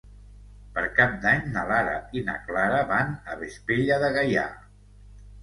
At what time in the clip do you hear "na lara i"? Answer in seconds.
1.57-2.23